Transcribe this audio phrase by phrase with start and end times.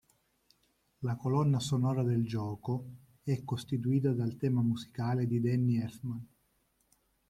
[1.01, 2.85] La colonna sonora del gioco
[3.21, 6.27] è costituita dal tema musicale di Danny Elfman.